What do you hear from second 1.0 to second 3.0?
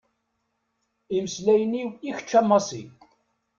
Imeslayen-iw i kečč a Masi.